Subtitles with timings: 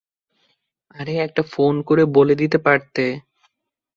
[0.95, 3.03] আরে একটা ফোন করে বলে দিতে পারতে।